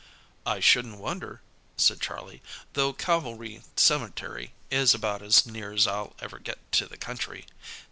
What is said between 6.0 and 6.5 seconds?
ever